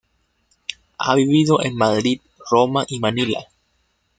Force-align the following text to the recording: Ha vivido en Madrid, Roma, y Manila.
Ha 0.97 1.13
vivido 1.13 1.63
en 1.63 1.75
Madrid, 1.75 2.21
Roma, 2.49 2.85
y 2.87 2.99
Manila. 2.99 3.47